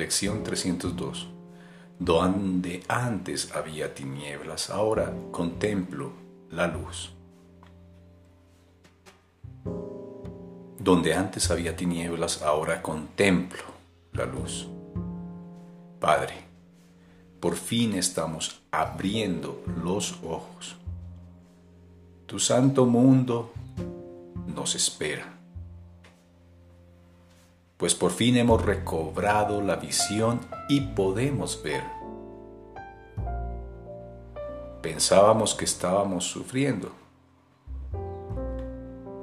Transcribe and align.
Lección 0.00 0.42
302. 0.42 1.28
Donde 1.98 2.82
antes 2.88 3.54
había 3.54 3.94
tinieblas, 3.94 4.70
ahora 4.70 5.12
contemplo 5.30 6.12
la 6.50 6.68
luz. 6.68 7.12
Donde 10.78 11.12
antes 11.12 11.50
había 11.50 11.76
tinieblas, 11.76 12.40
ahora 12.40 12.80
contemplo 12.80 13.60
la 14.14 14.24
luz. 14.24 14.68
Padre, 16.00 16.32
por 17.38 17.56
fin 17.56 17.94
estamos 17.94 18.62
abriendo 18.70 19.62
los 19.84 20.18
ojos. 20.22 20.76
Tu 22.24 22.38
santo 22.38 22.86
mundo 22.86 23.52
nos 24.46 24.74
espera 24.74 25.39
pues 27.80 27.94
por 27.94 28.10
fin 28.10 28.36
hemos 28.36 28.60
recobrado 28.60 29.62
la 29.62 29.76
visión 29.76 30.38
y 30.68 30.82
podemos 30.82 31.62
ver. 31.62 31.82
Pensábamos 34.82 35.54
que 35.54 35.64
estábamos 35.64 36.26
sufriendo, 36.26 36.92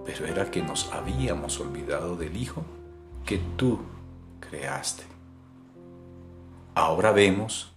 pero 0.04 0.26
era 0.26 0.50
que 0.50 0.64
nos 0.64 0.92
habíamos 0.92 1.60
olvidado 1.60 2.16
del 2.16 2.36
Hijo 2.36 2.64
que 3.28 3.40
tú 3.58 3.80
creaste. 4.40 5.04
Ahora 6.74 7.12
vemos 7.12 7.74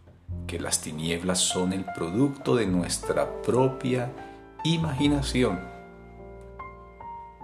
que 0.46 0.58
las 0.58 0.80
tinieblas 0.80 1.40
son 1.40 1.74
el 1.74 1.84
producto 1.84 2.56
de 2.56 2.66
nuestra 2.66 3.42
propia 3.42 4.10
imaginación 4.64 5.60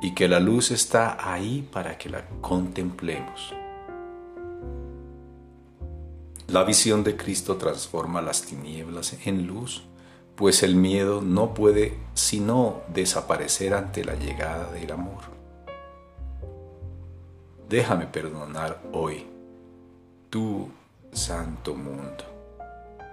y 0.00 0.14
que 0.14 0.28
la 0.28 0.40
luz 0.40 0.70
está 0.70 1.32
ahí 1.32 1.68
para 1.72 1.96
que 1.98 2.10
la 2.10 2.26
contemplemos. 2.40 3.54
La 6.48 6.62
visión 6.62 7.02
de 7.02 7.16
Cristo 7.16 7.56
transforma 7.56 8.22
las 8.22 8.42
tinieblas 8.42 9.16
en 9.26 9.46
luz, 9.46 9.82
pues 10.36 10.62
el 10.62 10.76
miedo 10.76 11.20
no 11.22 11.54
puede 11.54 11.98
sino 12.14 12.82
desaparecer 12.88 13.74
ante 13.74 14.04
la 14.04 14.14
llegada 14.14 14.70
del 14.70 14.92
amor. 14.92 15.22
Déjame 17.68 18.06
perdonar 18.06 18.80
hoy 18.92 19.26
tu 20.30 20.68
santo 21.12 21.74
mundo, 21.74 22.24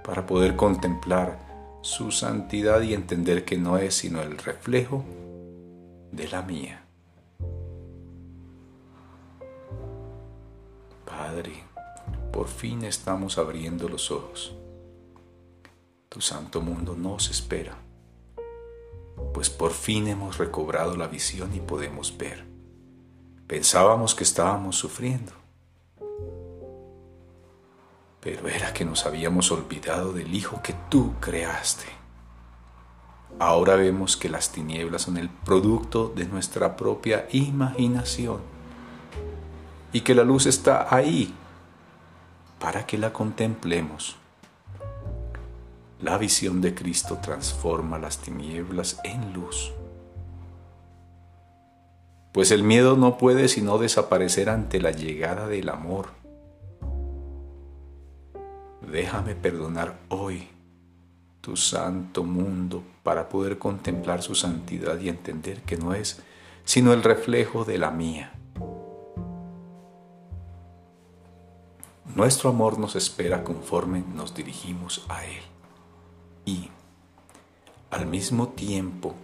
para 0.03 0.27
poder 0.27 0.55
contemplar 0.55 1.39
su 1.81 2.11
santidad 2.11 2.81
y 2.81 2.93
entender 2.93 3.45
que 3.45 3.57
no 3.57 3.77
es 3.77 3.95
sino 3.95 4.21
el 4.21 4.37
reflejo 4.37 5.03
de 6.11 6.27
la 6.27 6.43
mía. 6.43 6.82
Por 12.33 12.47
fin 12.47 12.83
estamos 12.83 13.37
abriendo 13.37 13.87
los 13.87 14.09
ojos. 14.09 14.55
Tu 16.09 16.19
santo 16.19 16.61
mundo 16.61 16.95
nos 16.95 17.29
espera, 17.29 17.77
pues 19.33 19.49
por 19.49 19.71
fin 19.71 20.07
hemos 20.07 20.39
recobrado 20.39 20.97
la 20.97 21.07
visión 21.07 21.53
y 21.55 21.59
podemos 21.59 22.17
ver. 22.17 22.45
Pensábamos 23.45 24.15
que 24.15 24.23
estábamos 24.23 24.75
sufriendo, 24.75 25.31
pero 28.19 28.47
era 28.47 28.73
que 28.73 28.83
nos 28.83 29.05
habíamos 29.05 29.51
olvidado 29.51 30.11
del 30.13 30.33
Hijo 30.33 30.61
que 30.63 30.73
tú 30.89 31.13
creaste. 31.19 31.85
Ahora 33.37 33.75
vemos 33.75 34.17
que 34.17 34.29
las 34.29 34.51
tinieblas 34.51 35.03
son 35.03 35.17
el 35.17 35.29
producto 35.29 36.11
de 36.15 36.25
nuestra 36.25 36.75
propia 36.75 37.27
imaginación 37.31 38.41
y 39.91 40.01
que 40.01 40.15
la 40.15 40.23
luz 40.23 40.47
está 40.47 40.93
ahí 40.93 41.33
para 42.63 42.85
que 42.85 42.97
la 42.97 43.11
contemplemos. 43.11 44.15
La 45.99 46.17
visión 46.17 46.61
de 46.61 46.73
Cristo 46.73 47.19
transforma 47.21 47.99
las 47.99 48.19
tinieblas 48.19 49.01
en 49.03 49.33
luz. 49.33 49.73
Pues 52.31 52.51
el 52.51 52.63
miedo 52.63 52.95
no 52.95 53.17
puede 53.17 53.49
sino 53.49 53.79
desaparecer 53.79 54.49
ante 54.49 54.79
la 54.79 54.91
llegada 54.91 55.49
del 55.49 55.67
amor. 55.67 56.11
Déjame 58.89 59.35
perdonar 59.35 59.99
hoy 60.07 60.47
tu 61.41 61.57
santo 61.57 62.23
mundo 62.23 62.81
para 63.03 63.27
poder 63.27 63.57
contemplar 63.57 64.21
su 64.21 64.35
santidad 64.35 64.97
y 65.01 65.09
entender 65.09 65.63
que 65.63 65.75
no 65.75 65.93
es 65.93 66.21
sino 66.63 66.93
el 66.93 67.03
reflejo 67.03 67.65
de 67.65 67.77
la 67.77 67.91
mía. 67.91 68.31
Nuestro 72.15 72.49
amor 72.49 72.77
nos 72.77 72.95
espera 72.95 73.43
conforme 73.43 74.03
nos 74.13 74.35
dirigimos 74.35 75.05
a 75.09 75.25
Él 75.25 75.41
y, 76.45 76.69
al 77.89 78.05
mismo 78.05 78.49
tiempo, 78.49 79.15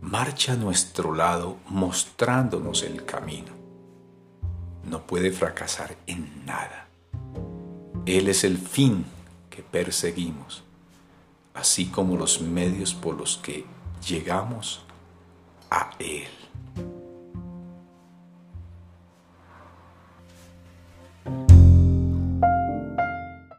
marcha 0.00 0.54
a 0.54 0.56
nuestro 0.56 1.14
lado 1.14 1.58
mostrándonos 1.68 2.82
el 2.82 3.04
camino. 3.04 3.52
No 4.84 5.06
puede 5.06 5.30
fracasar 5.30 5.96
en 6.06 6.44
nada. 6.46 6.88
Él 8.06 8.28
es 8.28 8.44
el 8.44 8.58
fin 8.58 9.04
que 9.48 9.62
perseguimos 9.62 10.64
así 11.54 11.86
como 11.86 12.16
los 12.16 12.40
medios 12.40 12.94
por 12.94 13.16
los 13.16 13.36
que 13.36 13.66
llegamos 14.06 14.82
a 15.70 15.90
Él. 15.98 16.39